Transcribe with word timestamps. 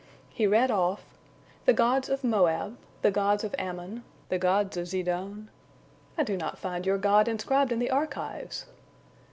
He 0.29 0.47
read 0.47 0.71
off: 0.71 1.05
"The 1.65 1.73
gods 1.73 2.09
of 2.09 2.23
Moab, 2.23 2.75
the 3.03 3.11
gods 3.11 3.43
of 3.43 3.53
Ammon, 3.59 4.03
the 4.29 4.39
gods 4.39 4.75
of 4.75 4.87
Zidon—I 4.87 6.23
do 6.23 6.35
not 6.37 6.57
find 6.57 6.87
your 6.87 6.97
God 6.97 7.27
inscribed 7.27 7.71
in 7.71 7.77
the 7.77 7.91
archives!" 7.91 8.65